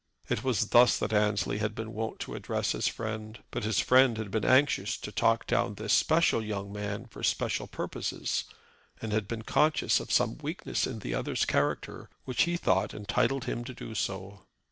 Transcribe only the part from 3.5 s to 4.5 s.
But his friend had been